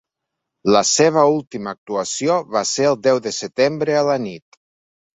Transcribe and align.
La 0.75 0.81
seva 0.91 1.25
última 1.33 1.75
actuació 1.77 2.39
va 2.57 2.65
ser 2.73 2.91
el 2.95 3.01
deu 3.11 3.23
de 3.29 3.37
setembre 3.45 4.03
a 4.03 4.07
la 4.13 4.21
nit. 4.29 4.63